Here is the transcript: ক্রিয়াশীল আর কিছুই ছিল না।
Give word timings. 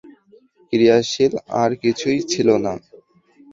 ক্রিয়াশীল 0.73 1.33
আর 1.61 1.71
কিছুই 1.81 2.19
ছিল 2.31 2.47
না। 2.65 2.73